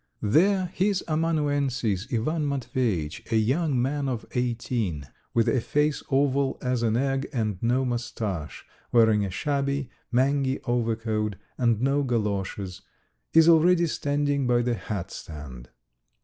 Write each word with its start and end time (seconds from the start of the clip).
There 0.23 0.71
his 0.73 1.03
amanuensis 1.07 2.07
Ivan 2.11 2.49
Matveyitch, 2.49 3.31
a 3.31 3.35
young 3.35 3.79
man 3.79 4.09
of 4.09 4.25
eighteen, 4.31 5.05
with 5.35 5.47
a 5.47 5.61
face 5.61 6.01
oval 6.09 6.57
as 6.59 6.81
an 6.81 6.97
egg 6.97 7.27
and 7.31 7.61
no 7.61 7.85
moustache, 7.85 8.65
wearing 8.91 9.23
a 9.23 9.29
shabby, 9.29 9.91
mangy 10.11 10.59
overcoat 10.63 11.35
and 11.55 11.79
no 11.83 12.01
goloshes, 12.01 12.81
is 13.33 13.47
already 13.47 13.85
standing 13.85 14.47
by 14.47 14.63
the 14.63 14.73
hatstand. 14.73 15.69